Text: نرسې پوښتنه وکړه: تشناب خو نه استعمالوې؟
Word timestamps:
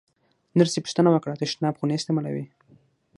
نرسې 0.59 0.79
پوښتنه 0.85 1.09
وکړه: 1.11 1.33
تشناب 1.41 1.73
خو 1.77 1.83
نه 1.89 1.93
استعمالوې؟ 1.99 2.45